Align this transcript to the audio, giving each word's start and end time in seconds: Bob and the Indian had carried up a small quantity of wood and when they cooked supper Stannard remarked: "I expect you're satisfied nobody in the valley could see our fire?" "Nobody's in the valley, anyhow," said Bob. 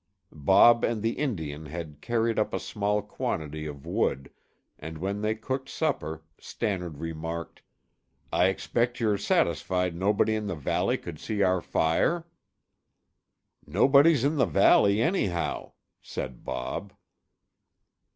Bob 0.31 0.83
and 0.83 1.03
the 1.03 1.11
Indian 1.11 1.67
had 1.67 2.01
carried 2.01 2.39
up 2.39 2.55
a 2.55 2.59
small 2.59 3.03
quantity 3.03 3.67
of 3.67 3.85
wood 3.85 4.31
and 4.79 4.97
when 4.97 5.21
they 5.21 5.35
cooked 5.35 5.69
supper 5.69 6.23
Stannard 6.39 6.97
remarked: 6.97 7.61
"I 8.33 8.47
expect 8.47 8.99
you're 8.99 9.19
satisfied 9.19 9.95
nobody 9.95 10.33
in 10.33 10.47
the 10.47 10.55
valley 10.55 10.97
could 10.97 11.19
see 11.19 11.43
our 11.43 11.61
fire?" 11.61 12.25
"Nobody's 13.63 14.23
in 14.23 14.37
the 14.37 14.47
valley, 14.47 14.99
anyhow," 15.03 15.73
said 16.01 16.43
Bob. 16.43 16.93